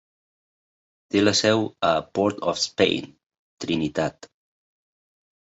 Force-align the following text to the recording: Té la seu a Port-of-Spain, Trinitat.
Té 1.15 1.21
la 1.21 1.33
seu 1.39 1.61
a 1.89 1.91
Port-of-Spain, 2.19 3.13
Trinitat. 3.67 4.31